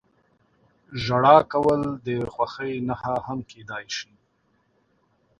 [1.03, 4.11] •ژړا کول د خوښۍ نښه هم کېدای شي.